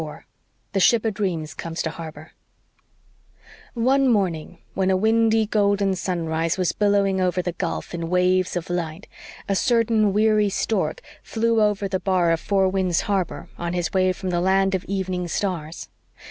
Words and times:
CHAPTER 0.01 0.09
34 0.13 0.25
THE 0.73 0.79
SHIP 0.79 1.05
O'DREAMS 1.05 1.53
COMES 1.53 1.81
TO 1.83 1.89
HARBOR 1.91 2.31
One 3.75 4.07
morning, 4.07 4.57
when 4.73 4.89
a 4.89 4.97
windy 4.97 5.45
golden 5.45 5.93
sunrise 5.93 6.57
was 6.57 6.71
billowing 6.71 7.21
over 7.21 7.43
the 7.43 7.51
gulf 7.51 7.93
in 7.93 8.09
waves 8.09 8.55
of 8.55 8.71
light, 8.71 9.05
a 9.47 9.55
certain 9.55 10.11
weary 10.11 10.49
stork 10.49 11.01
flew 11.21 11.61
over 11.61 11.87
the 11.87 11.99
bar 11.99 12.31
of 12.31 12.39
Four 12.39 12.67
Winds 12.69 13.01
Harbor 13.01 13.47
on 13.59 13.73
his 13.73 13.93
way 13.93 14.11
from 14.11 14.31
the 14.31 14.41
Land 14.41 14.73
of 14.73 14.83
Evening 14.85 15.27
Stars. 15.27 15.87